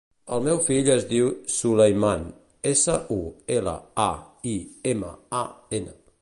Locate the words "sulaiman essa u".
1.55-3.19